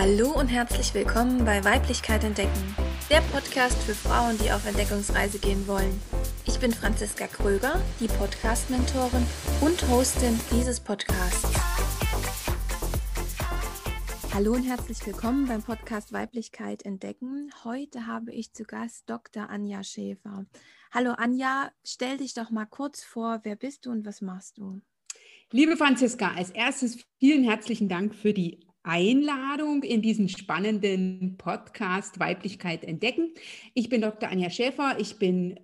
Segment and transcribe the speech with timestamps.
[0.00, 2.76] Hallo und herzlich willkommen bei Weiblichkeit entdecken,
[3.10, 6.00] der Podcast für Frauen, die auf Entdeckungsreise gehen wollen.
[6.46, 9.26] Ich bin Franziska Kröger, die Podcast-Mentorin
[9.60, 11.52] und Hostin dieses Podcasts.
[14.32, 17.50] Hallo und herzlich willkommen beim Podcast Weiblichkeit entdecken.
[17.64, 19.50] Heute habe ich zu Gast Dr.
[19.50, 20.46] Anja Schäfer.
[20.92, 24.80] Hallo Anja, stell dich doch mal kurz vor, wer bist du und was machst du?
[25.50, 32.84] Liebe Franziska, als erstes vielen herzlichen Dank für die Einladung in diesen spannenden Podcast Weiblichkeit
[32.84, 33.34] entdecken.
[33.74, 34.30] Ich bin Dr.
[34.30, 35.60] Anja Schäfer, ich bin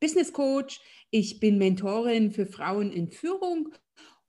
[0.00, 3.68] Business Coach, ich bin Mentorin für Frauen in Führung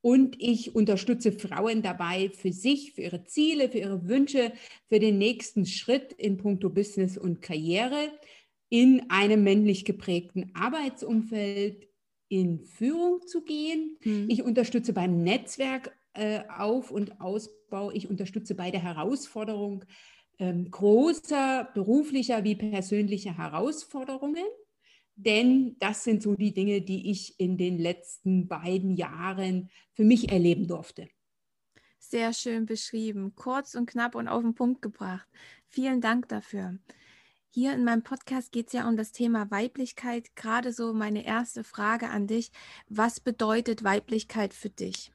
[0.02, 4.52] und ich unterstütze Frauen dabei, für sich, für ihre Ziele, für ihre Wünsche,
[4.90, 8.12] für den nächsten Schritt in puncto Business und Karriere
[8.68, 11.88] in einem männlich geprägten Arbeitsumfeld
[12.28, 13.98] in Führung zu gehen.
[14.04, 14.26] Mhm.
[14.30, 15.96] Ich unterstütze beim Netzwerk
[16.50, 17.92] Auf- und Ausbau.
[17.92, 19.84] Ich unterstütze bei der Herausforderung
[20.40, 24.46] ähm, großer beruflicher wie persönlicher Herausforderungen.
[25.16, 30.32] Denn das sind so die Dinge, die ich in den letzten beiden Jahren für mich
[30.32, 31.08] erleben durfte.
[32.00, 35.28] Sehr schön beschrieben, kurz und knapp und auf den Punkt gebracht.
[35.68, 36.78] Vielen Dank dafür.
[37.50, 40.36] Hier in meinem Podcast geht es ja um das Thema Weiblichkeit.
[40.36, 42.52] Gerade so meine erste Frage an dich.
[42.90, 45.14] Was bedeutet Weiblichkeit für dich?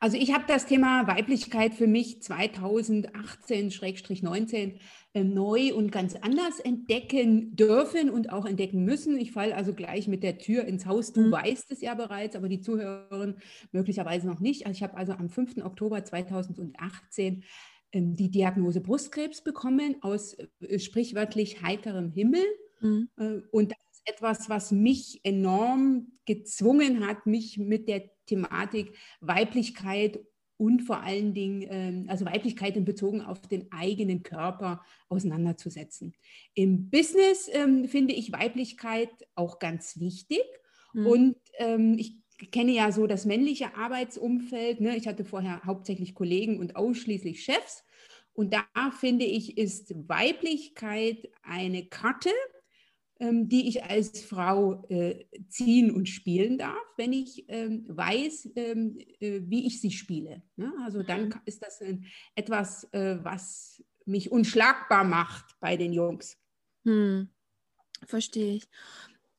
[0.00, 4.78] Also ich habe das Thema Weiblichkeit für mich 2018-19
[5.14, 9.18] äh, neu und ganz anders entdecken dürfen und auch entdecken müssen.
[9.18, 11.12] Ich falle also gleich mit der Tür ins Haus.
[11.12, 11.32] Du mhm.
[11.32, 13.38] weißt es ja bereits, aber die Zuhörerin
[13.72, 14.66] möglicherweise noch nicht.
[14.66, 15.56] Also ich habe also am 5.
[15.64, 17.42] Oktober 2018
[17.90, 22.44] ähm, die Diagnose Brustkrebs bekommen aus äh, sprichwörtlich heiterem Himmel.
[22.80, 23.08] Mhm.
[23.16, 30.20] Äh, und das ist etwas, was mich enorm gezwungen hat, mich mit der Thematik Weiblichkeit
[30.58, 36.14] und vor allen Dingen, ähm, also Weiblichkeit in Bezogen auf den eigenen Körper auseinanderzusetzen.
[36.54, 40.42] Im Business ähm, finde ich Weiblichkeit auch ganz wichtig.
[40.92, 41.06] Mhm.
[41.06, 42.16] Und ähm, ich
[42.50, 44.80] kenne ja so das männliche Arbeitsumfeld.
[44.80, 44.96] Ne?
[44.96, 47.84] Ich hatte vorher hauptsächlich Kollegen und ausschließlich Chefs.
[48.32, 48.64] Und da
[48.98, 52.30] finde ich, ist Weiblichkeit eine Karte,
[53.48, 59.40] die ich als Frau äh, ziehen und spielen darf, wenn ich ähm, weiß, ähm, äh,
[59.44, 60.42] wie ich sie spiele.
[60.56, 60.72] Ne?
[60.84, 61.40] Also dann mhm.
[61.44, 61.82] ist das
[62.34, 66.38] etwas, äh, was mich unschlagbar macht bei den Jungs.
[66.84, 67.28] Hm.
[68.06, 68.68] Verstehe ich.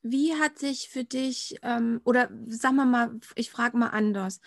[0.02, 4.40] Wie hat sich für dich, ähm, oder sagen wir mal, ich frage mal anders,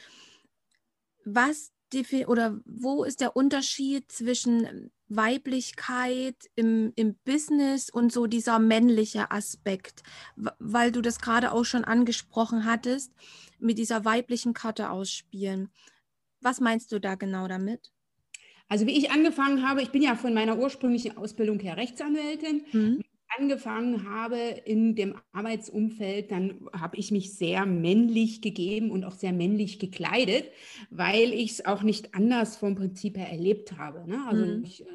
[1.24, 1.72] was
[2.26, 10.02] oder wo ist der Unterschied zwischen Weiblichkeit im, im Business und so dieser männliche Aspekt,
[10.58, 13.12] weil du das gerade auch schon angesprochen hattest,
[13.58, 15.70] mit dieser weiblichen Karte ausspielen.
[16.40, 17.92] Was meinst du da genau damit?
[18.68, 22.64] Also wie ich angefangen habe, ich bin ja von meiner ursprünglichen Ausbildung her Rechtsanwältin.
[22.72, 23.04] Mhm
[23.38, 29.32] angefangen habe in dem Arbeitsumfeld, dann habe ich mich sehr männlich gegeben und auch sehr
[29.32, 30.44] männlich gekleidet,
[30.90, 34.08] weil ich es auch nicht anders vom Prinzip her erlebt habe.
[34.08, 34.18] Ne?
[34.28, 34.64] Also mhm.
[34.64, 34.86] ich äh,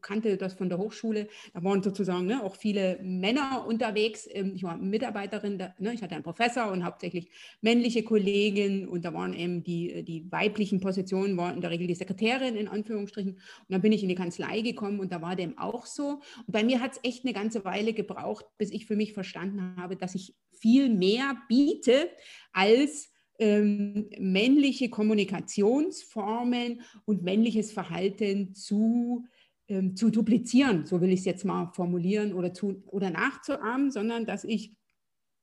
[0.00, 4.28] kannte das von der Hochschule, da waren sozusagen ne, auch viele Männer unterwegs.
[4.30, 7.30] Ähm, ich war Mitarbeiterin, da, ne, ich hatte einen Professor und hauptsächlich
[7.60, 11.94] männliche Kollegen und da waren eben die, die weiblichen Positionen, waren in der Regel die
[11.94, 13.32] Sekretärin in Anführungsstrichen.
[13.32, 16.20] Und dann bin ich in die Kanzlei gekommen und da war dem auch so.
[16.46, 19.12] Und bei mir hat es echt eine ganze Weile Weile gebraucht, bis ich für mich
[19.12, 22.10] verstanden habe, dass ich viel mehr biete
[22.52, 29.24] als ähm, männliche Kommunikationsformen und männliches Verhalten zu,
[29.68, 34.24] ähm, zu duplizieren, so will ich es jetzt mal formulieren oder, zu, oder nachzuahmen, sondern
[34.26, 34.74] dass ich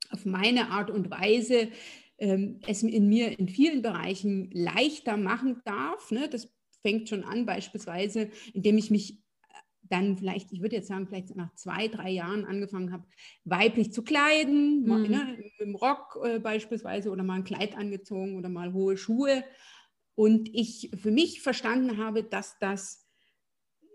[0.09, 1.69] auf meine Art und Weise
[2.17, 6.11] ähm, es in mir in vielen Bereichen leichter machen darf.
[6.11, 6.27] Ne?
[6.29, 6.51] Das
[6.81, 9.22] fängt schon an, beispielsweise, indem ich mich
[9.93, 13.05] dann vielleicht, ich würde jetzt sagen, vielleicht nach zwei, drei Jahren angefangen habe,
[13.45, 15.09] weiblich zu kleiden, mhm.
[15.09, 19.43] ne, im Rock äh, beispielsweise oder mal ein Kleid angezogen oder mal hohe Schuhe.
[20.15, 23.07] Und ich für mich verstanden habe, dass das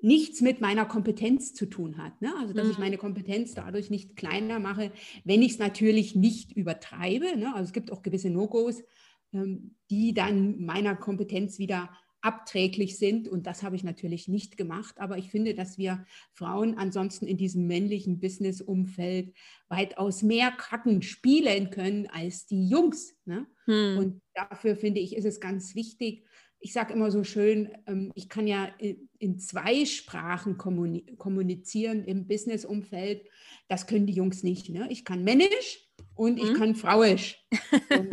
[0.00, 2.22] nichts mit meiner Kompetenz zu tun hat.
[2.22, 2.32] Ne?
[2.38, 2.70] Also, dass mhm.
[2.72, 4.92] ich meine Kompetenz dadurch nicht kleiner mache,
[5.24, 7.36] wenn ich es natürlich nicht übertreibe.
[7.36, 7.52] Ne?
[7.54, 8.84] Also, es gibt auch gewisse No-Gos,
[9.32, 11.90] ähm, die dann meiner Kompetenz wieder
[12.20, 13.28] abträglich sind.
[13.28, 14.98] Und das habe ich natürlich nicht gemacht.
[14.98, 19.34] Aber ich finde, dass wir Frauen ansonsten in diesem männlichen Business-Umfeld
[19.68, 23.16] weitaus mehr Karten spielen können als die Jungs.
[23.24, 23.46] Ne?
[23.66, 23.98] Hm.
[23.98, 26.24] Und dafür finde ich, ist es ganz wichtig.
[26.60, 28.68] Ich sage immer so schön, ähm, ich kann ja
[29.18, 33.28] in zwei Sprachen kommunizieren im Business-Umfeld.
[33.68, 34.68] Das können die Jungs nicht.
[34.70, 34.88] Ne?
[34.90, 36.54] Ich kann männisch und ich hm.
[36.54, 37.46] kann frauisch.
[37.96, 38.12] Und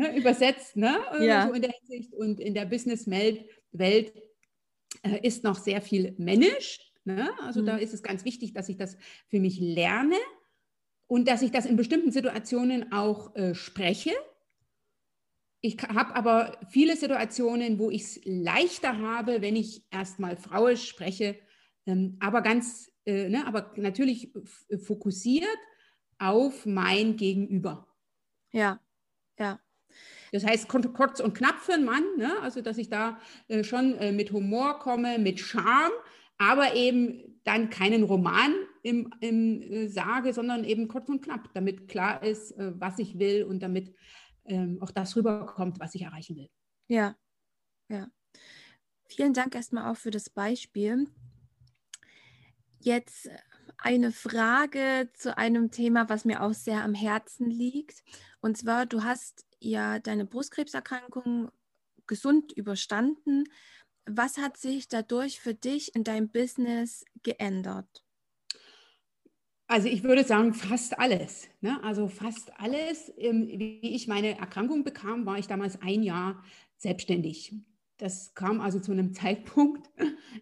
[0.00, 0.98] ne, übersetzt, ne?
[1.20, 1.46] Ja.
[1.46, 4.14] So in der Hinsicht und in der Business-Welt
[5.02, 6.80] äh, ist noch sehr viel männisch.
[7.04, 7.30] Ne?
[7.42, 7.66] Also mhm.
[7.66, 8.96] da ist es ganz wichtig, dass ich das
[9.28, 10.16] für mich lerne
[11.06, 14.12] und dass ich das in bestimmten Situationen auch äh, spreche.
[15.60, 21.38] Ich habe aber viele Situationen, wo ich es leichter habe, wenn ich erstmal frauisch spreche,
[21.86, 24.32] ähm, aber ganz, äh, ne, aber natürlich
[24.82, 25.58] fokussiert
[26.18, 27.86] auf mein Gegenüber.
[28.52, 28.80] Ja,
[29.38, 29.60] ja.
[30.32, 32.32] Das heißt kurz und knapp für einen Mann, ne?
[32.40, 33.18] also dass ich da
[33.48, 35.92] äh, schon äh, mit Humor komme, mit Charme,
[36.38, 41.88] aber eben dann keinen Roman im, im äh, sage, sondern eben kurz und knapp, damit
[41.88, 43.94] klar ist, was ich will und damit
[44.44, 46.48] ähm, auch das rüberkommt, was ich erreichen will.
[46.88, 47.16] Ja,
[47.88, 48.08] ja.
[49.08, 51.08] Vielen Dank erstmal auch für das Beispiel.
[52.78, 53.28] Jetzt
[53.78, 58.02] eine Frage zu einem Thema, was mir auch sehr am Herzen liegt.
[58.40, 61.50] Und zwar, du hast ja deine Brustkrebserkrankung
[62.06, 63.44] gesund überstanden.
[64.06, 68.04] Was hat sich dadurch für dich in deinem Business geändert?
[69.68, 71.48] Also ich würde sagen, fast alles.
[71.60, 71.80] Ne?
[71.84, 73.12] Also fast alles.
[73.16, 76.42] Ähm, wie ich meine Erkrankung bekam, war ich damals ein Jahr
[76.76, 77.54] selbstständig.
[77.96, 79.88] Das kam also zu einem Zeitpunkt,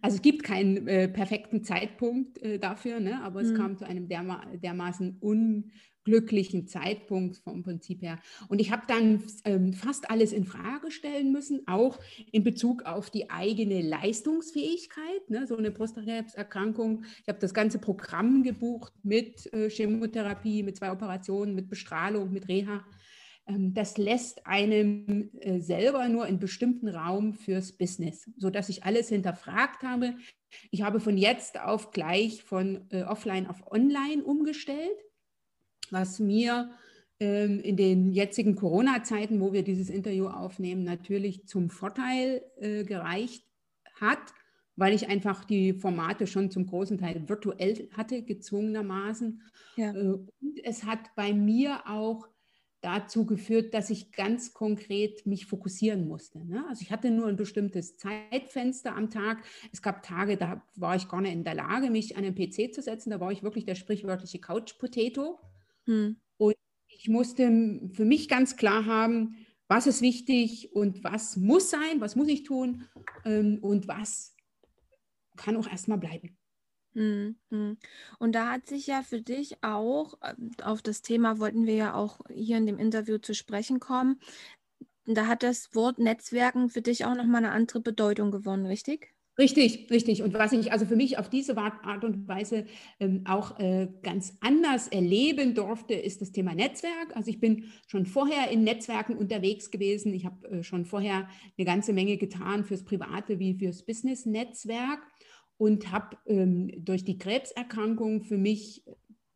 [0.01, 3.21] also es gibt keinen äh, perfekten Zeitpunkt äh, dafür, ne?
[3.23, 3.57] aber es mhm.
[3.57, 5.19] kam zu einem derma dermaßen
[6.09, 8.19] unglücklichen Zeitpunkt vom Prinzip her.
[8.49, 11.99] Und ich habe dann ähm, fast alles in Frage stellen müssen, auch
[12.33, 15.29] in Bezug auf die eigene Leistungsfähigkeit.
[15.29, 15.47] Ne?
[15.47, 17.05] So eine Brustkrebserkrankung.
[17.23, 22.49] Ich habe das ganze Programm gebucht mit äh, Chemotherapie, mit zwei Operationen, mit Bestrahlung, mit
[22.49, 22.85] Reha.
[23.47, 29.11] Ähm, das lässt einem äh, selber nur einen bestimmten Raum fürs Business, sodass ich alles
[29.11, 30.15] hinterfragt habe.
[30.71, 34.97] Ich habe von jetzt auf gleich von äh, offline auf online umgestellt,
[35.93, 36.71] was mir
[37.21, 43.45] ähm, in den jetzigen Corona-Zeiten, wo wir dieses Interview aufnehmen, natürlich zum Vorteil äh, gereicht
[44.01, 44.21] hat,
[44.77, 49.43] weil ich einfach die Formate schon zum großen Teil virtuell hatte, gezwungenermaßen.
[49.77, 49.91] Ja.
[49.91, 50.31] Und
[50.63, 52.29] es hat bei mir auch
[52.81, 56.47] dazu geführt, dass ich ganz konkret mich fokussieren musste.
[56.47, 56.65] Ne?
[56.69, 59.43] Also ich hatte nur ein bestimmtes Zeitfenster am Tag.
[59.73, 62.73] Es gab Tage, da war ich gar nicht in der Lage, mich an den PC
[62.73, 63.11] zu setzen.
[63.11, 65.41] Da war ich wirklich der sprichwörtliche Couch-Potato.
[65.89, 66.21] Hm.
[66.37, 66.55] Und
[66.87, 67.45] ich musste
[67.95, 72.43] für mich ganz klar haben, was ist wichtig und was muss sein, was muss ich
[72.45, 72.85] tun
[73.25, 74.35] ähm, und was
[75.37, 76.37] kann auch erstmal bleiben.
[76.95, 77.79] Mhm, mhm.
[78.19, 81.95] Und da hat sich ja für dich auch, ähm, auf das Thema wollten wir ja
[81.95, 84.21] auch hier in dem Interview zu sprechen kommen,
[85.05, 89.15] da hat das Wort Netzwerken für dich auch nochmal eine andere Bedeutung gewonnen, richtig?
[89.39, 90.23] Richtig, richtig.
[90.25, 92.65] Und was ich also für mich auf diese Art und Weise
[92.99, 97.15] ähm, auch äh, ganz anders erleben durfte, ist das Thema Netzwerk.
[97.15, 100.13] Also ich bin schon vorher in Netzwerken unterwegs gewesen.
[100.13, 105.07] Ich habe äh, schon vorher eine ganze Menge getan fürs private wie fürs Business-Netzwerk
[105.57, 108.83] und habe ähm, durch die Krebserkrankung für mich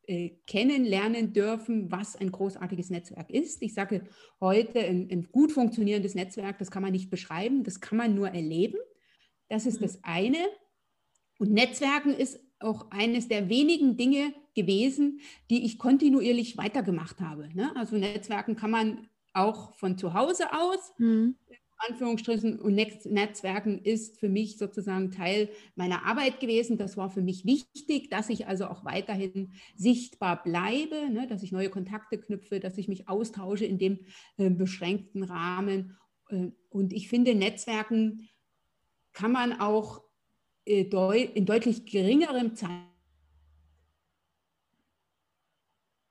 [0.09, 3.63] äh, kennenlernen dürfen, was ein großartiges Netzwerk ist.
[3.63, 4.03] Ich sage
[4.41, 8.29] heute, ein, ein, gut funktionierendes Netzwerk, das kann man nicht beschreiben, das kann man nur
[8.29, 8.79] erleben.
[9.53, 9.85] Das ist mhm.
[9.85, 10.39] das eine.
[11.39, 15.21] Und Netzwerken ist auch eines der wenigen Dinge gewesen,
[15.51, 17.55] die ich kontinuierlich weitergemacht habe.
[17.55, 17.71] Ne?
[17.77, 21.37] Also Netzwerken kann man auch von zu Hause aus mhm.
[21.89, 26.79] Anführungsstrichen und Netzwerken ist für mich sozusagen Teil meiner Arbeit gewesen.
[26.79, 31.53] Das war für mich wichtig, dass ich also auch weiterhin sichtbar bleibe, ne, dass ich
[31.53, 33.99] neue Kontakte knüpfe, dass ich mich austausche in dem
[34.39, 35.99] äh, beschränkten Rahmen.
[36.29, 38.29] Äh, und ich finde, Netzwerken
[39.13, 40.03] kann man auch
[40.67, 42.55] äh, in deutlich geringerem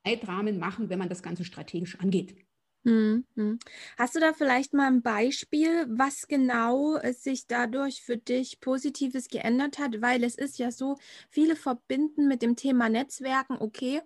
[0.03, 2.35] Zeitrahmen machen, wenn man das Ganze strategisch angeht.
[2.83, 3.59] Mhm.
[3.97, 9.77] Hast du da vielleicht mal ein Beispiel, was genau sich dadurch für dich Positives geändert
[9.77, 10.01] hat?
[10.01, 10.97] Weil es ist ja so,
[11.29, 14.01] viele verbinden mit dem Thema Netzwerken, okay,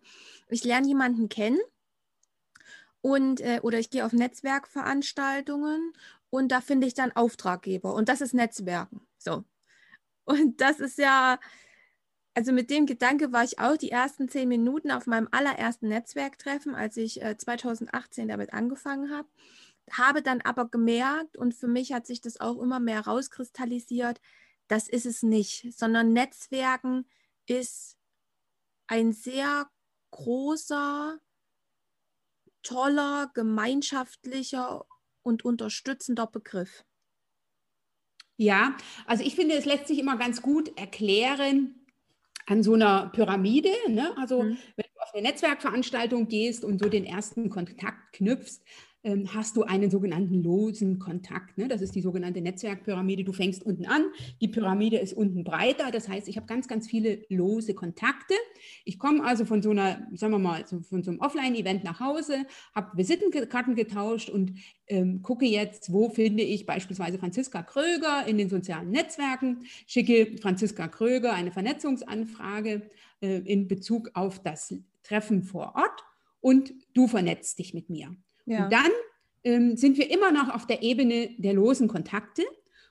[0.50, 1.60] ich lerne jemanden kennen
[3.06, 5.94] und äh, oder ich gehe auf Netzwerkveranstaltungen
[6.32, 9.06] und da finde ich dann Auftraggeber und das ist Netzwerken.
[9.20, 9.44] So.
[10.24, 11.40] Und das ist ja,
[12.34, 16.74] also mit dem Gedanke war ich auch die ersten zehn Minuten auf meinem allerersten Netzwerktreffen,
[16.74, 19.28] als ich äh, 2018 damit angefangen habe.
[19.92, 24.20] Habe dann aber gemerkt, und für mich hat sich das auch immer mehr rauskristallisiert,
[24.68, 27.06] das ist es nicht, sondern Netzwerken
[27.46, 28.00] ist
[28.88, 29.70] ein sehr
[30.10, 31.20] großer,
[32.66, 34.86] toller, gemeinschaftlicher
[35.24, 36.84] und unterstützender Begriff.
[38.38, 41.86] Ja, also ich finde, es lässt sich immer ganz gut erklären,
[42.46, 43.72] an so einer Pyramide.
[43.88, 44.16] Ne?
[44.18, 44.58] Also mhm.
[44.76, 48.62] wenn du auf eine Netzwerkveranstaltung gehst und so den ersten Kontakt knüpfst,
[49.34, 51.58] hast du einen sogenannten losen Kontakt.
[51.58, 51.68] Ne?
[51.68, 53.24] Das ist die sogenannte Netzwerkpyramide.
[53.24, 54.06] Du fängst unten an,
[54.42, 55.92] die Pyramide ist unten breiter.
[55.92, 58.34] Das heißt, ich habe ganz, ganz viele lose Kontakte.
[58.84, 62.46] Ich komme also von so einer, sagen wir mal, von so einem Offline-Event nach Hause,
[62.74, 64.54] habe Visitenkarten getauscht und
[64.88, 70.88] ähm, gucke jetzt, wo finde ich beispielsweise Franziska Kröger in den sozialen Netzwerken, schicke Franziska
[70.88, 72.90] Kröger eine Vernetzungsanfrage
[73.22, 76.04] äh, in Bezug auf das Treffen vor Ort
[76.42, 78.16] und du vernetzt dich mit mir.
[78.46, 78.66] Ja.
[78.66, 78.92] Und dann
[79.44, 82.44] ähm, sind wir immer noch auf der Ebene der losen Kontakte.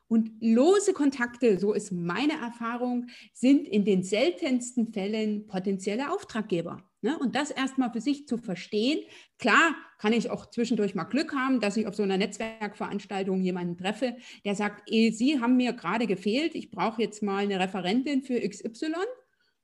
[0.06, 6.84] Und lose Kontakte, so ist meine Erfahrung, sind in den seltensten Fällen potenzielle Auftraggeber.
[7.00, 7.18] Ne?
[7.18, 9.00] Und das erstmal für sich zu verstehen.
[9.38, 13.76] Klar kann ich auch zwischendurch mal Glück haben, dass ich auf so einer Netzwerkveranstaltung jemanden
[13.76, 18.40] treffe, der sagt, Sie haben mir gerade gefehlt, ich brauche jetzt mal eine Referentin für
[18.40, 18.94] XY.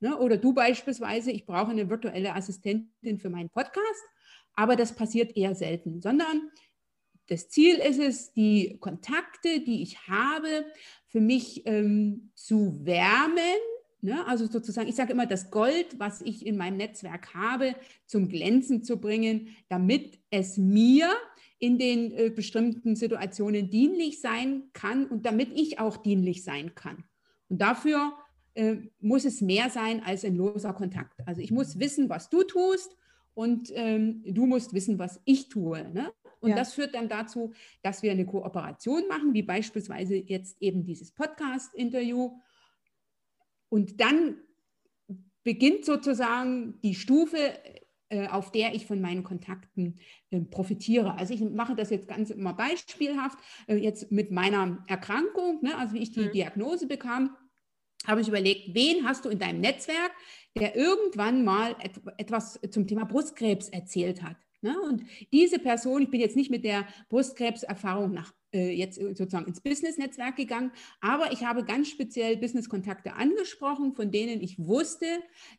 [0.01, 0.19] Ne?
[0.19, 4.05] Oder du beispielsweise, ich brauche eine virtuelle Assistentin für meinen Podcast.
[4.55, 6.51] Aber das passiert eher selten, sondern
[7.31, 10.65] das Ziel ist es, die Kontakte, die ich habe,
[11.07, 13.59] für mich ähm, zu wärmen.
[14.01, 14.27] Ne?
[14.27, 17.77] Also sozusagen, ich sage immer, das Gold, was ich in meinem Netzwerk habe,
[18.07, 21.09] zum Glänzen zu bringen, damit es mir
[21.61, 27.05] in den äh, bestimmten Situationen dienlich sein kann und damit ich auch dienlich sein kann.
[27.49, 28.13] Und dafür
[28.55, 31.21] äh, muss es mehr sein als ein loser Kontakt.
[31.27, 32.97] Also ich muss wissen, was du tust
[33.35, 35.89] und ähm, du musst wissen, was ich tue.
[35.93, 36.13] Ne?
[36.41, 36.57] Und ja.
[36.57, 42.33] das führt dann dazu, dass wir eine Kooperation machen, wie beispielsweise jetzt eben dieses Podcast-Interview.
[43.69, 44.39] Und dann
[45.43, 47.39] beginnt sozusagen die Stufe,
[48.09, 51.15] äh, auf der ich von meinen Kontakten äh, profitiere.
[51.15, 55.77] Also ich mache das jetzt ganz immer beispielhaft, äh, jetzt mit meiner Erkrankung, ne?
[55.79, 56.33] also wie ich die mhm.
[56.33, 57.37] Diagnose bekam,
[58.07, 60.11] habe ich überlegt, wen hast du in deinem Netzwerk,
[60.59, 64.37] der irgendwann mal et etwas zum Thema Brustkrebs erzählt hat.
[64.63, 64.79] Ne?
[64.81, 69.61] Und diese Person, ich bin jetzt nicht mit der Brustkrebserfahrung nach äh, jetzt sozusagen ins
[69.61, 75.07] Business-Netzwerk gegangen, aber ich habe ganz speziell Business-Kontakte angesprochen, von denen ich wusste,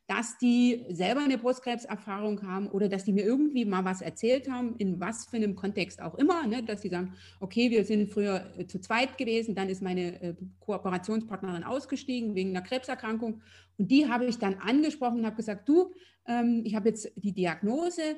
[0.08, 4.76] dass die selber eine Brustkrebserfahrung haben oder dass die mir irgendwie mal was erzählt haben,
[4.78, 6.64] in was für einem Kontext auch immer, ne?
[6.64, 10.36] dass sie sagen, okay, wir sind früher äh, zu zweit gewesen, dann ist meine äh,
[10.60, 13.42] Kooperationspartnerin ausgestiegen wegen einer Krebserkrankung
[13.78, 15.92] und die habe ich dann angesprochen und habe gesagt, du,
[16.28, 18.18] ähm, ich habe jetzt die Diagnose,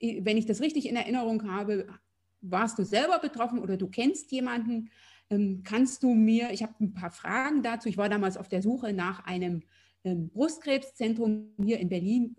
[0.00, 1.86] wenn ich das richtig in Erinnerung habe,
[2.40, 4.90] warst du selber betroffen oder du kennst jemanden?
[5.30, 7.88] Ähm, kannst du mir, ich habe ein paar Fragen dazu.
[7.88, 9.62] Ich war damals auf der Suche nach einem
[10.04, 12.36] ähm, Brustkrebszentrum hier in Berlin,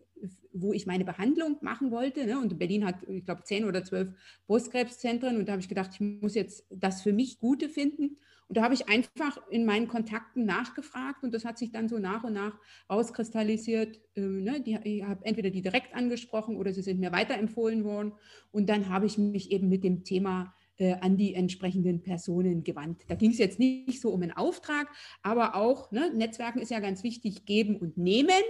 [0.54, 2.26] wo ich meine Behandlung machen wollte.
[2.26, 2.40] Ne?
[2.40, 4.12] Und Berlin hat, ich glaube, zehn oder zwölf
[4.48, 5.38] Brustkrebszentren.
[5.38, 8.18] Und da habe ich gedacht, ich muss jetzt das für mich Gute finden.
[8.50, 12.00] Und da habe ich einfach in meinen Kontakten nachgefragt und das hat sich dann so
[12.00, 12.58] nach und nach
[12.90, 14.00] rauskristallisiert.
[14.16, 14.60] Ähm, ne?
[14.60, 18.14] die, ich habe entweder die direkt angesprochen oder sie sind mir weiterempfohlen worden.
[18.52, 23.04] Und dann habe ich mich eben mit dem Thema äh, an die entsprechenden Personen gewandt.
[23.08, 24.88] Da ging es jetzt nicht so um einen Auftrag,
[25.22, 28.42] aber auch, ne, Netzwerken ist ja ganz wichtig, geben und nehmen.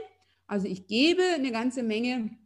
[0.48, 2.38] Also ich gebe eine ganze Menge,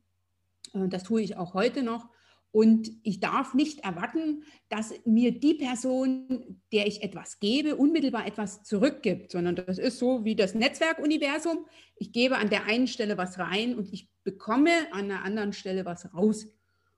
[0.73, 2.09] äh, das tue ich auch heute noch.
[2.53, 8.61] Und ich darf nicht erwarten, dass mir die Person, der ich etwas gebe, unmittelbar etwas
[8.63, 11.65] zurückgibt, sondern das ist so wie das Netzwerkuniversum.
[11.95, 15.83] Ich gebe an der einen Stelle was rein und ich bekomme an der anderen Stelle
[15.83, 16.45] was raus.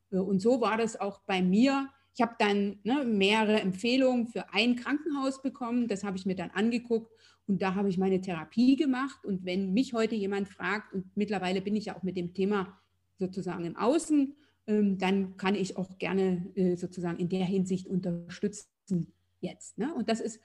[0.09, 1.88] Und so war das auch bei mir.
[2.13, 5.88] Ich habe dann ne, mehrere Empfehlungen für ein Krankenhaus bekommen.
[5.88, 7.13] Das habe ich mir dann angeguckt
[7.47, 9.24] und da habe ich meine Therapie gemacht.
[9.24, 12.77] Und wenn mich heute jemand fragt, und mittlerweile bin ich ja auch mit dem Thema
[13.19, 14.35] sozusagen im Außen,
[14.67, 19.77] dann kann ich auch gerne äh, sozusagen in der Hinsicht unterstützen jetzt.
[19.77, 19.93] Ne?
[19.93, 20.41] Und das ist,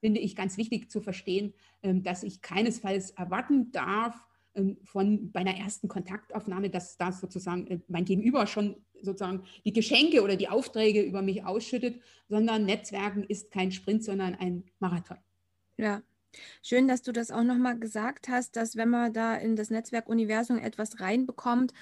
[0.00, 5.40] finde ich, ganz wichtig zu verstehen, ähm, dass ich keinesfalls erwarten darf, ähm, von bei
[5.40, 10.48] einer ersten Kontaktaufnahme, dass da sozusagen äh, mein Gegenüber schon sozusagen die Geschenke oder die
[10.48, 15.18] Aufträge über mich ausschüttet, sondern Netzwerken ist kein Sprint, sondern ein Marathon.
[15.76, 16.02] Ja,
[16.62, 20.58] Schön, dass du das auch nochmal gesagt hast, dass wenn man da in das Netzwerkuniversum
[20.58, 21.72] etwas reinbekommt,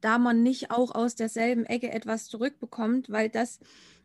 [0.00, 3.58] da man nicht auch aus derselben Ecke etwas zurückbekommt, weil das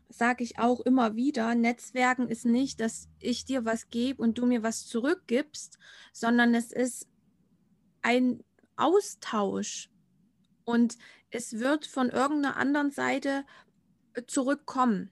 [0.08, 4.46] sage ich auch immer wieder, Netzwerken ist nicht, dass ich dir was gebe und du
[4.46, 5.78] mir was zurückgibst,
[6.12, 7.08] sondern es ist
[8.02, 8.44] ein
[8.76, 9.90] Austausch
[10.64, 10.98] und
[11.30, 13.44] es wird von irgendeiner anderen Seite
[14.26, 15.10] zurückkommen.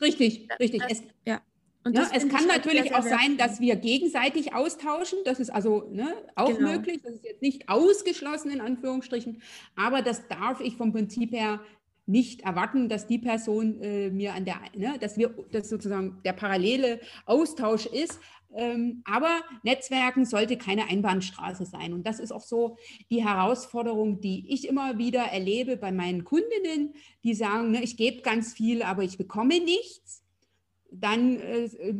[0.00, 0.82] Richtig, richtig.
[0.82, 1.40] Das, es, ja.
[1.84, 5.18] Und ja, es kann halt natürlich auch sein, dass wir gegenseitig austauschen.
[5.24, 6.72] Das ist also ne, auch genau.
[6.72, 7.00] möglich.
[7.02, 9.42] Das ist jetzt nicht ausgeschlossen in Anführungsstrichen.
[9.74, 11.60] Aber das darf ich vom Prinzip her
[12.06, 16.32] nicht erwarten, dass die Person äh, mir an der, ne, dass wir, dass sozusagen der
[16.32, 18.20] parallele Austausch ist.
[18.54, 21.94] Ähm, aber Netzwerken sollte keine Einbahnstraße sein.
[21.94, 22.76] Und das ist auch so
[23.10, 28.22] die Herausforderung, die ich immer wieder erlebe bei meinen Kundinnen, die sagen, ne, ich gebe
[28.22, 30.21] ganz viel, aber ich bekomme nichts.
[30.92, 31.94] Dann äh, äh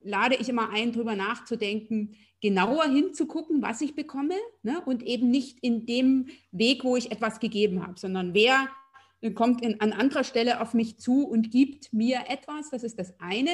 [0.00, 5.58] lade ich immer ein, darüber nachzudenken, genauer hinzugucken, was ich bekomme ne, und eben nicht
[5.60, 8.68] in dem Weg, wo ich etwas gegeben habe, sondern wer
[9.34, 13.18] kommt in, an anderer Stelle auf mich zu und gibt mir etwas, das ist das
[13.18, 13.50] eine.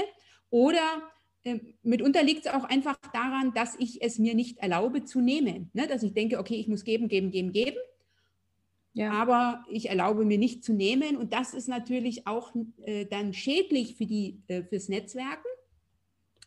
[0.50, 1.02] Oder
[1.44, 5.70] äh, mitunter liegt es auch einfach daran, dass ich es mir nicht erlaube zu nehmen.
[5.72, 5.86] Ne?
[5.86, 7.78] Dass ich denke, okay, ich muss geben, geben, geben, geben.
[8.94, 9.10] Ja.
[9.10, 11.16] Aber ich erlaube mir nicht zu nehmen.
[11.16, 15.48] Und das ist natürlich auch äh, dann schädlich für die, äh, fürs Netzwerken,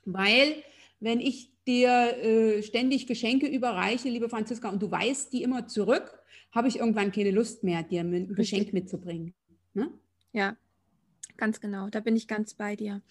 [0.05, 0.63] weil
[0.99, 6.17] wenn ich dir äh, ständig Geschenke überreiche, liebe Franziska, und du weißt die immer zurück,
[6.51, 8.35] habe ich irgendwann keine Lust mehr, dir ein Richtig.
[8.37, 9.33] Geschenk mitzubringen.
[9.73, 9.91] Ne?
[10.31, 10.55] Ja,
[11.35, 11.89] ganz genau.
[11.89, 13.01] Da bin ich ganz bei dir.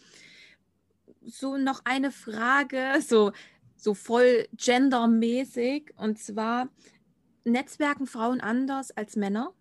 [1.23, 3.33] So noch eine Frage, so,
[3.77, 6.71] so voll gendermäßig, und zwar,
[7.47, 9.53] netzwerken Frauen anders als Männer?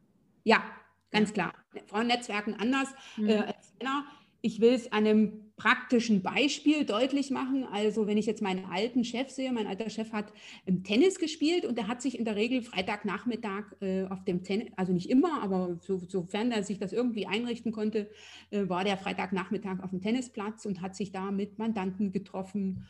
[0.43, 0.63] Ja,
[1.11, 1.53] ganz klar.
[1.87, 3.29] Frauen netzwerken anders mhm.
[3.29, 4.05] äh, als Männer.
[4.41, 7.63] Ich will es an einem praktischen Beispiel deutlich machen.
[7.63, 10.31] Also wenn ich jetzt meinen alten Chef sehe, mein alter Chef hat
[10.65, 14.71] im Tennis gespielt und er hat sich in der Regel Freitagnachmittag äh, auf dem Tennis,
[14.75, 18.09] also nicht immer, aber so, sofern er sich das irgendwie einrichten konnte,
[18.51, 22.85] äh, war der Freitagnachmittag auf dem Tennisplatz und hat sich da mit Mandanten getroffen ähm,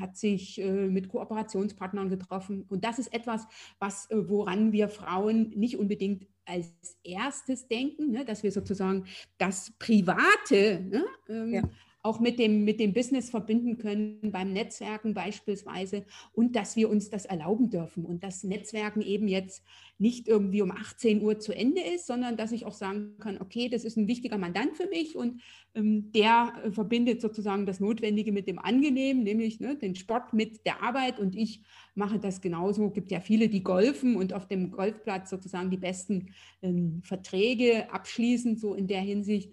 [0.00, 2.64] hat sich äh, mit Kooperationspartnern getroffen.
[2.68, 3.46] Und das ist etwas,
[3.78, 6.68] was, äh, woran wir Frauen nicht unbedingt als
[7.02, 9.04] erstes denken, ne, dass wir sozusagen
[9.38, 11.62] das Private ne, ähm, ja
[12.06, 17.10] auch mit dem, mit dem Business verbinden können, beim Netzwerken beispielsweise, und dass wir uns
[17.10, 19.64] das erlauben dürfen und dass Netzwerken eben jetzt
[19.98, 23.68] nicht irgendwie um 18 Uhr zu Ende ist, sondern dass ich auch sagen kann, okay,
[23.68, 25.40] das ist ein wichtiger Mandant für mich und
[25.74, 30.64] ähm, der äh, verbindet sozusagen das Notwendige mit dem Angenehmen, nämlich ne, den Sport mit
[30.64, 31.62] der Arbeit und ich
[31.94, 32.86] mache das genauso.
[32.86, 36.28] Es gibt ja viele, die golfen und auf dem Golfplatz sozusagen die besten
[36.62, 39.50] ähm, Verträge abschließen, so in der Hinsicht.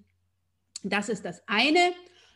[0.84, 1.80] Das ist das eine.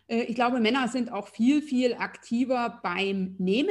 [0.08, 3.70] Äh, ich glaube, Männer sind auch viel, viel aktiver beim Nehmen.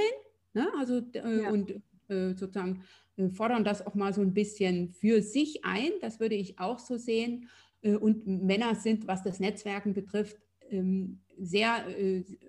[0.54, 0.68] Ne?
[0.78, 1.50] Also äh, ja.
[1.50, 1.70] und
[2.08, 2.84] äh, sozusagen
[3.32, 5.90] fordern das auch mal so ein bisschen für sich ein.
[6.02, 7.48] Das würde ich auch so sehen.
[7.80, 10.36] Und Männer sind, was das Netzwerken betrifft,
[10.68, 11.86] ähm, sehr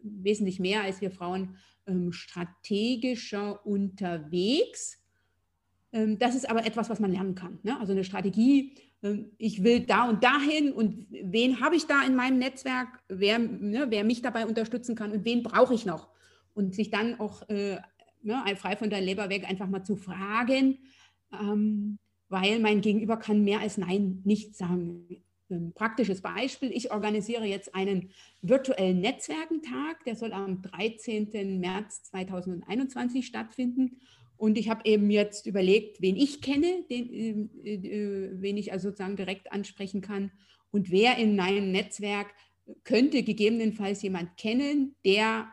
[0.02, 4.97] wesentlich mehr als wir Frauen ähm, strategischer unterwegs.
[5.98, 7.60] Ähm, das ist aber etwas, was man lernen kann.
[7.64, 7.80] Ne?
[7.80, 12.16] Also eine Strategie ähm, ich will da und dahin und wen habe ich da in
[12.16, 16.10] meinem Netzwerk, wer, ne, wer mich dabei unterstützen kann und wen brauche ich noch?
[16.54, 17.78] Und sich dann auch äh,
[18.24, 20.80] ne, frei von der Leber weg einfach mal zu fragen,
[21.32, 25.24] ähm, weil mein Gegenüber kann mehr als Nein nicht sagen.
[25.50, 28.10] Ein praktisches Beispiel, ich organisiere jetzt einen
[28.42, 31.62] virtuellen Netzwerkentag, der soll am 13.
[31.62, 34.02] März 2021 stattfinden.
[34.38, 38.72] Und ich habe eben jetzt überlegt, wen ich kenne, den, ähm, äh, äh, wen ich
[38.72, 40.32] also sozusagen direkt ansprechen kann
[40.72, 42.28] und wer in meinem Netzwerk
[42.84, 45.48] könnte gegebenenfalls jemand kennen, der,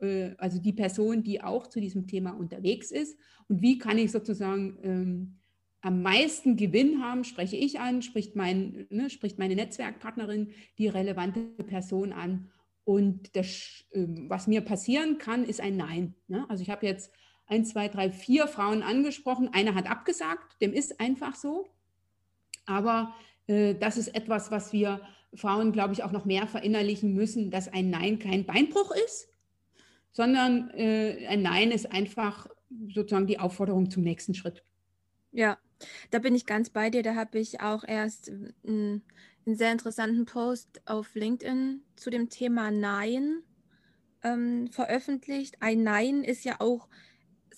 [0.00, 3.18] äh, also die Person, die auch zu diesem Thema unterwegs ist.
[3.48, 5.38] Und wie kann ich sozusagen ähm,
[5.80, 11.40] am meisten Gewinn haben, spreche ich an, spricht, mein, ne, spricht meine Netzwerkpartnerin die relevante
[11.64, 12.50] Person an.
[12.84, 16.14] Und das, äh, was mir passieren kann, ist ein Nein.
[16.26, 16.46] Ne?
[16.48, 17.12] Also ich habe jetzt
[17.48, 19.50] ein, zwei, drei, vier Frauen angesprochen.
[19.52, 21.66] Eine hat abgesagt, dem ist einfach so.
[22.66, 23.14] Aber
[23.46, 25.00] äh, das ist etwas, was wir
[25.34, 29.28] Frauen, glaube ich, auch noch mehr verinnerlichen müssen, dass ein Nein kein Beinbruch ist,
[30.12, 32.48] sondern äh, ein Nein ist einfach
[32.88, 34.62] sozusagen die Aufforderung zum nächsten Schritt.
[35.32, 35.58] Ja,
[36.10, 37.02] da bin ich ganz bei dir.
[37.02, 39.02] Da habe ich auch erst einen,
[39.46, 43.42] einen sehr interessanten Post auf LinkedIn zu dem Thema Nein
[44.22, 45.56] ähm, veröffentlicht.
[45.60, 46.88] Ein Nein ist ja auch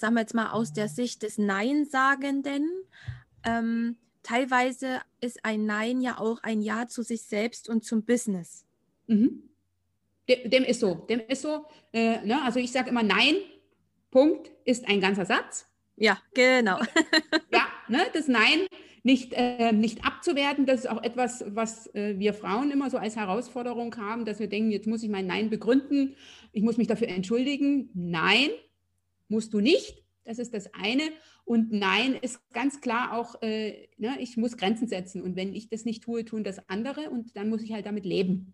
[0.01, 2.69] sagen wir jetzt mal aus der Sicht des Nein-Sagenden,
[3.45, 8.67] ähm, teilweise ist ein Nein ja auch ein Ja zu sich selbst und zum Business.
[9.07, 9.51] Mhm.
[10.29, 11.67] Dem, dem, ist so, dem ist so.
[11.93, 12.43] Äh, ne?
[12.45, 13.37] Also ich sage immer Nein,
[14.11, 15.67] Punkt, ist ein ganzer Satz.
[15.97, 16.79] Ja, genau.
[17.53, 18.67] ja, ne, das Nein
[19.03, 23.17] nicht, äh, nicht abzuwerten, das ist auch etwas, was äh, wir Frauen immer so als
[23.17, 26.17] Herausforderung haben, dass wir denken, jetzt muss ich mein Nein begründen,
[26.53, 27.91] ich muss mich dafür entschuldigen.
[27.95, 28.51] Nein,
[29.31, 30.05] musst du nicht.
[30.25, 31.03] Das ist das eine.
[31.45, 35.23] Und nein ist ganz klar auch, äh, ne, ich muss Grenzen setzen.
[35.23, 37.11] Und wenn ich das nicht tue, tun das andere.
[37.11, 38.53] Und dann muss ich halt damit leben.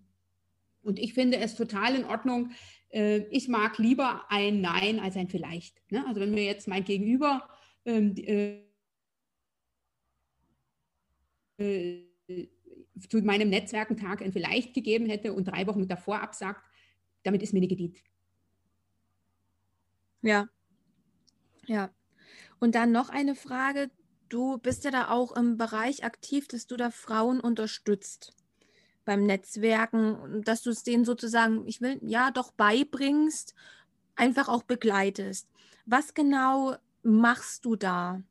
[0.83, 2.53] Und ich finde es total in Ordnung.
[2.91, 5.83] Äh, ich mag lieber ein Nein als ein Vielleicht.
[5.91, 6.07] Ne?
[6.07, 7.49] Also wenn mir jetzt mein Gegenüber
[7.85, 8.15] ähm,
[11.59, 12.07] äh,
[13.09, 16.65] zu meinem Netzwerkentag ein Vielleicht gegeben hätte und drei Wochen davor absagt,
[17.23, 17.99] damit ist mir nicht gedient.
[20.23, 20.49] Ja.
[21.67, 21.91] Ja.
[22.59, 23.91] Und dann noch eine Frage.
[24.29, 28.33] Du bist ja da auch im Bereich aktiv, dass du da Frauen unterstützt
[29.05, 33.55] beim Netzwerken, dass du es denen sozusagen, ich will, ja, doch beibringst,
[34.17, 35.49] einfach auch begleitest.
[35.87, 38.23] Was genau machst du da?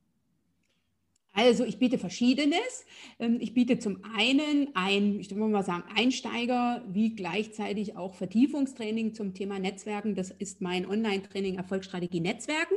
[1.36, 2.86] Also ich biete verschiedenes.
[3.20, 9.14] Ähm, ich biete zum einen ein, ich würde mal sagen, Einsteiger wie gleichzeitig auch Vertiefungstraining
[9.14, 10.16] zum Thema Netzwerken.
[10.16, 12.76] Das ist mein Online-Training Erfolgsstrategie Netzwerken.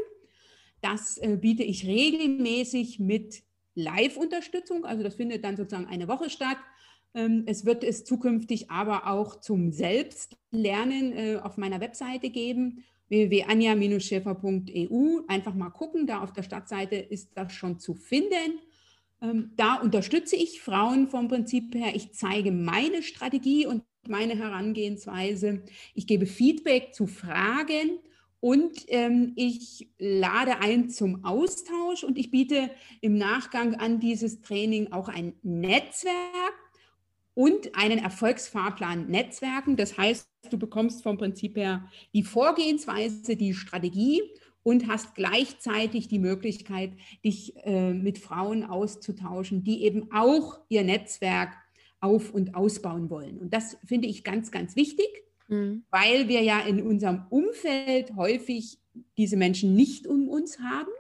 [0.81, 3.43] Das äh, biete ich regelmäßig mit
[3.75, 4.85] Live-Unterstützung.
[4.85, 6.59] Also das findet dann sozusagen eine Woche statt.
[7.15, 15.23] Ähm, es wird es zukünftig aber auch zum Selbstlernen äh, auf meiner Webseite geben www.anja-schäfer.eu.
[15.29, 18.61] Einfach mal gucken, da auf der Stadtseite ist das schon zu finden.
[19.23, 21.95] Ähm, da unterstütze ich Frauen vom Prinzip her.
[21.95, 25.63] Ich zeige meine Strategie und meine Herangehensweise.
[25.95, 27.99] Ich gebe Feedback zu Fragen
[28.41, 32.71] und ähm, ich lade ein zum Austausch und ich biete
[33.01, 36.15] im Nachgang an dieses Training auch ein Netzwerk
[37.35, 39.77] und einen Erfolgsfahrplan Netzwerken.
[39.77, 44.23] Das heißt, du bekommst vom Prinzip her die Vorgehensweise, die Strategie
[44.63, 46.93] und hast gleichzeitig die Möglichkeit,
[47.25, 51.57] dich äh, mit Frauen auszutauschen, die eben auch ihr Netzwerk
[52.01, 53.39] auf- und ausbauen wollen.
[53.39, 55.09] Und das finde ich ganz, ganz wichtig,
[55.49, 55.85] mhm.
[55.91, 58.79] weil wir ja in unserem Umfeld häufig
[59.17, 60.91] diese Menschen nicht um uns haben.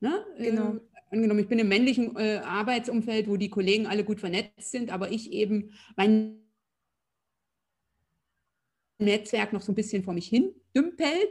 [0.00, 0.24] Ne?
[0.38, 0.70] Genau.
[0.70, 4.90] Ähm, angenommen, ich bin im männlichen äh, Arbeitsumfeld, wo die Kollegen alle gut vernetzt sind,
[4.90, 6.42] aber ich eben mein
[8.98, 11.28] Netzwerk noch so ein bisschen vor mich hin dümpelt.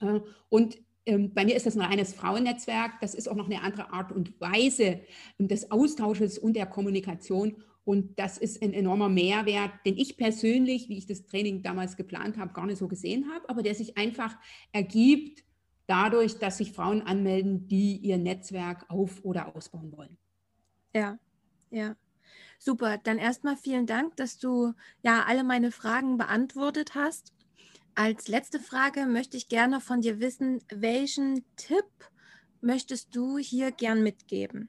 [0.00, 3.00] Äh, und ähm, bei mir ist das ein reines Frauennetzwerk.
[3.00, 5.00] Das ist auch noch eine andere Art und Weise
[5.38, 7.62] des Austausches und der Kommunikation.
[7.86, 12.36] Und das ist ein enormer Mehrwert, den ich persönlich, wie ich das Training damals geplant
[12.36, 14.36] habe, gar nicht so gesehen habe, aber der sich einfach
[14.72, 15.44] ergibt
[15.86, 20.18] dadurch, dass sich Frauen anmelden, die ihr Netzwerk auf- oder ausbauen wollen.
[20.96, 21.20] Ja,
[21.70, 21.94] ja.
[22.58, 22.98] Super.
[22.98, 24.72] Dann erstmal vielen Dank, dass du
[25.02, 27.32] ja alle meine Fragen beantwortet hast.
[27.94, 31.86] Als letzte Frage möchte ich gerne von dir wissen, welchen Tipp
[32.60, 34.68] möchtest du hier gern mitgeben?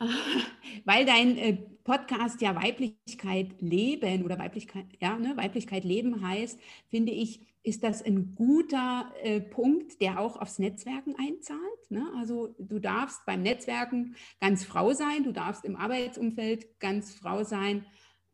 [0.84, 6.58] Weil dein äh, Podcast ja Weiblichkeit leben oder Weiblichkeit, ja, ne, Weiblichkeit leben heißt,
[6.88, 11.90] finde ich, ist das ein guter äh, Punkt, der auch aufs Netzwerken einzahlt.
[11.90, 12.06] Ne?
[12.16, 17.84] Also du darfst beim Netzwerken ganz Frau sein, du darfst im Arbeitsumfeld ganz Frau sein,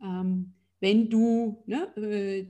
[0.03, 2.47] ähm, wenn du, ne, äh,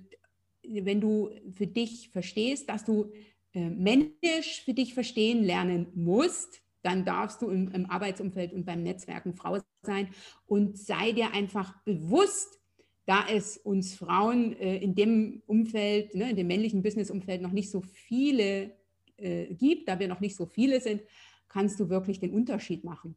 [0.82, 3.12] wenn du für dich verstehst, dass du
[3.52, 8.82] äh, männisch für dich verstehen lernen musst, dann darfst du im, im Arbeitsumfeld und beim
[8.82, 10.08] Netzwerken Frau sein
[10.46, 12.60] und sei dir einfach bewusst,
[13.06, 17.70] da es uns Frauen äh, in dem Umfeld, ne, in dem männlichen Businessumfeld noch nicht
[17.70, 18.72] so viele
[19.16, 21.02] äh, gibt, da wir noch nicht so viele sind,
[21.48, 23.16] kannst du wirklich den Unterschied machen.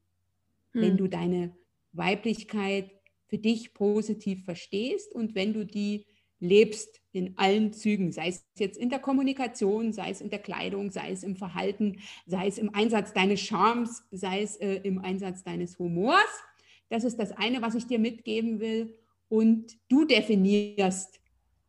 [0.73, 0.81] Hm.
[0.81, 1.55] Wenn du deine
[1.91, 2.91] Weiblichkeit
[3.25, 6.05] für dich positiv verstehst und wenn du die
[6.39, 10.91] lebst in allen Zügen, sei es jetzt in der Kommunikation, sei es in der Kleidung,
[10.91, 15.43] sei es im Verhalten, sei es im Einsatz deines Charmes, sei es äh, im Einsatz
[15.43, 16.43] deines Humors.
[16.89, 18.97] Das ist das eine, was ich dir mitgeben will
[19.29, 21.19] und du definierst,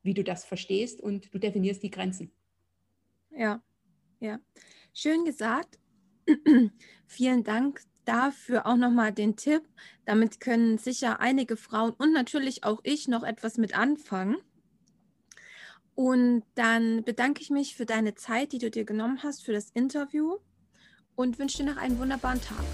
[0.03, 2.31] wie du das verstehst und du definierst die Grenzen.
[3.31, 3.63] Ja,
[4.21, 4.39] ja.
[4.93, 5.79] Schön gesagt.
[7.07, 9.63] Vielen Dank dafür auch nochmal den Tipp.
[10.05, 14.37] Damit können sicher einige Frauen und natürlich auch ich noch etwas mit anfangen.
[15.99, 19.71] Und dann bedanke ich mich für deine Zeit, die du dir genommen hast für das
[19.71, 20.37] Interview
[21.17, 22.65] und wünsche dir noch einen wunderbaren Tag.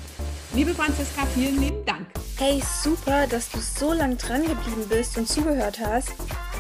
[0.54, 2.06] Liebe Franziska, vielen lieben Dank.
[2.37, 6.12] Hey, super, dass du so lange dran geblieben bist und zugehört hast.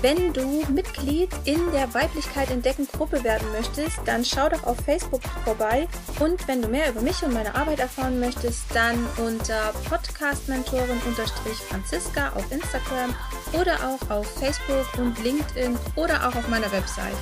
[0.04, 5.22] Wenn du Mitglied in der Weiblichkeit entdecken Gruppe werden möchtest, dann schau doch auf Facebook
[5.46, 5.88] vorbei.
[6.20, 12.52] Und wenn du mehr über mich und meine Arbeit erfahren möchtest, dann unter Podcastmentorin-Franziska auf
[12.52, 13.14] Instagram
[13.54, 17.16] oder auch auf Facebook und LinkedIn oder auch auf meiner Website.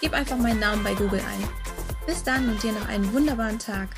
[0.00, 1.48] Gib einfach meinen Namen bei Google ein.
[2.06, 3.88] Bis dann und dir noch einen wunderbaren Tag.